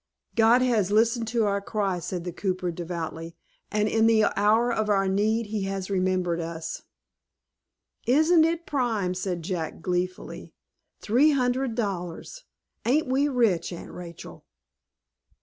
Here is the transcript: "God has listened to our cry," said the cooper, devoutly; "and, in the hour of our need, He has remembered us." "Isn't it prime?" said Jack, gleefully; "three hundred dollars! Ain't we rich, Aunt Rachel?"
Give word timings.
"God 0.33 0.63
has 0.63 0.89
listened 0.89 1.27
to 1.27 1.45
our 1.45 1.61
cry," 1.61 1.99
said 1.99 2.23
the 2.23 2.31
cooper, 2.33 2.71
devoutly; 2.71 3.35
"and, 3.69 3.87
in 3.87 4.07
the 4.07 4.25
hour 4.35 4.73
of 4.73 4.89
our 4.89 5.07
need, 5.07 5.45
He 5.45 5.65
has 5.65 5.91
remembered 5.91 6.39
us." 6.39 6.81
"Isn't 8.07 8.43
it 8.43 8.65
prime?" 8.65 9.13
said 9.13 9.43
Jack, 9.43 9.79
gleefully; 9.83 10.55
"three 11.01 11.33
hundred 11.33 11.75
dollars! 11.75 12.45
Ain't 12.83 13.05
we 13.09 13.27
rich, 13.27 13.71
Aunt 13.71 13.91
Rachel?" 13.91 14.43